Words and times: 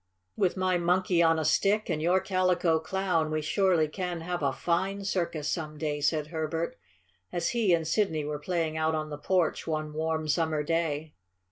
"With 0.35 0.57
my 0.57 0.79
Monkey 0.79 1.21
on 1.21 1.37
a 1.37 1.45
Stick 1.45 1.87
and 1.87 2.01
your 2.01 2.19
Calico 2.19 2.79
Clown 2.79 3.29
we 3.29 3.39
surely 3.43 3.87
can 3.87 4.21
have 4.21 4.41
a 4.41 4.51
fine 4.51 5.03
circus 5.05 5.47
some 5.47 5.77
day," 5.77 6.01
said 6.01 6.29
Herbert, 6.29 6.75
as 7.31 7.49
he 7.49 7.71
and 7.75 7.87
Sidney 7.87 8.25
were 8.25 8.39
playing 8.39 8.75
out 8.75 8.95
on 8.95 9.11
the 9.11 9.19
porch 9.19 9.67
one 9.67 9.93
warm, 9.93 10.27
summer 10.27 10.63
day. 10.63 11.13